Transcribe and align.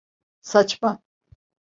Saçma. 0.51 0.91